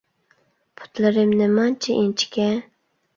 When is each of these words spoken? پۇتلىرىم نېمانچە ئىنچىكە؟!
پۇتلىرىم 0.79 1.35
نېمانچە 1.41 1.99
ئىنچىكە؟! 1.99 2.49